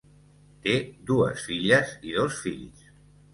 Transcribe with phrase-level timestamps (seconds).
[0.63, 0.73] Té
[1.09, 2.89] dues filles i dos fills.